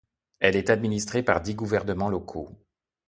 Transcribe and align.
Elle 0.39 0.55
est 0.55 0.71
administrée 0.71 1.21
par 1.21 1.41
dix 1.41 1.53
gouvernement 1.53 2.09
locaux. 2.09 2.49